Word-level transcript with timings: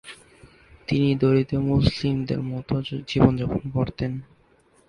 তিনি 0.87 1.09
দরিদ্র 1.15 1.55
মুসলিমদের 1.69 2.39
মত 2.43 2.69
জীবনযাপন 3.07 3.63
করতেন। 3.69 4.11